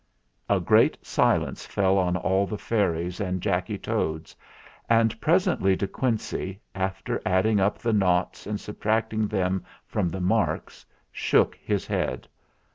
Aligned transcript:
A 0.49 0.59
great 0.59 0.97
silence 1.05 1.63
fell 1.67 1.99
on 1.99 2.17
all 2.17 2.47
the 2.47 2.57
fairies 2.57 3.19
and 3.19 3.39
Jacky 3.39 3.77
Toads, 3.77 4.35
and 4.89 5.21
presently 5.21 5.75
De 5.75 5.87
Quincey, 5.87 6.59
after 6.73 7.21
adding 7.23 7.59
up 7.59 7.77
the 7.77 7.93
noughts 7.93 8.47
and 8.47 8.59
subtracting 8.59 9.27
them 9.27 9.63
from 9.85 10.09
the 10.09 10.19
marks, 10.19 10.87
shook 11.11 11.53
his 11.61 11.85
head. 11.85 12.27